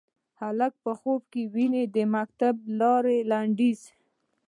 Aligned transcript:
هلک 0.41 0.73
په 0.83 0.91
خوب 0.99 1.21
کې 1.31 1.41
ویني 1.53 1.83
د 1.95 1.97
مکتب 2.15 2.55
لارې 2.79 3.17
لنډیږې 3.31 3.91